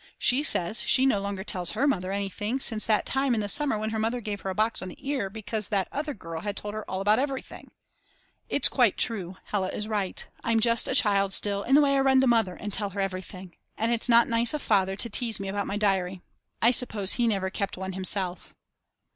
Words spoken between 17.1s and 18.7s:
he never kept one himself.